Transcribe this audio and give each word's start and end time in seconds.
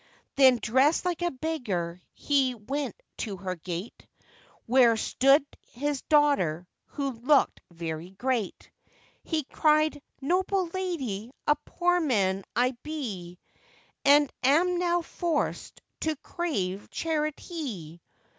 Then 0.35 0.57
dressed 0.59 1.05
like 1.05 1.21
a 1.21 1.29
beggar 1.29 2.01
he 2.11 2.55
went 2.55 2.95
to 3.17 3.37
her 3.37 3.53
gate, 3.53 4.07
Where 4.65 4.97
stood 4.97 5.45
his 5.73 6.01
daughter, 6.01 6.67
who 6.87 7.11
looked 7.11 7.61
very 7.69 8.09
great; 8.09 8.71
He 9.21 9.43
cried, 9.43 10.01
'Noble 10.19 10.65
lady, 10.73 11.29
a 11.45 11.55
poor 11.65 11.99
man 11.99 12.43
I 12.55 12.75
be, 12.81 13.37
And 14.03 14.33
am 14.41 14.79
now 14.79 15.03
forced 15.03 15.79
to 15.99 16.15
crave 16.15 16.89
charity. 16.89 18.01